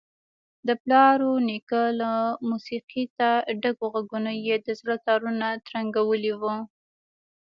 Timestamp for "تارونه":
5.07-5.47